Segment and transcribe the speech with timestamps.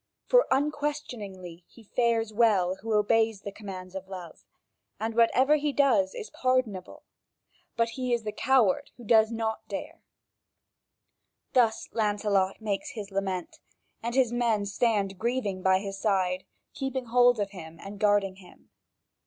[0.25, 4.45] For unquestionably he fares well who obeys the commands of love,
[4.99, 7.03] and whatever he does is pardonable,
[7.77, 10.01] but he is the coward who does not dare."
[11.53, 11.53] (Vv.
[11.53, 13.59] 4415 4440.) Thus Lancelot makes his lament,
[14.01, 18.71] and his men stand grieving by his side, keeping hold of him and guarding him.